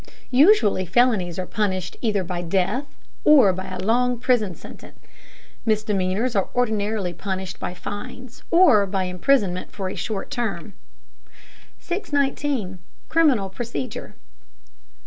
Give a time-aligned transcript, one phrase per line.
[0.33, 2.87] Usually felonies are punished either by death,
[3.23, 4.97] or by a long prison sentence.
[5.63, 10.73] Misdemeanors are ordinarily punished by fines or by imprisonment for a short term.
[11.77, 12.79] 619.
[13.09, 14.15] CRIMINAL PROCEDURE.